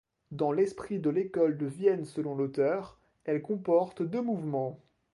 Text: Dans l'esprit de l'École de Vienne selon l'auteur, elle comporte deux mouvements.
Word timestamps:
Dans 0.31 0.51
l'esprit 0.51 0.97
de 0.97 1.11
l'École 1.11 1.59
de 1.59 1.67
Vienne 1.67 2.05
selon 2.05 2.33
l'auteur, 2.35 2.99
elle 3.25 3.43
comporte 3.43 4.01
deux 4.01 4.23
mouvements. 4.23 4.79